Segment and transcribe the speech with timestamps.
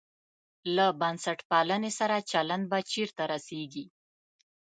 [0.75, 3.85] له بنسټپالنې سره چلند به چېرته رسېږي.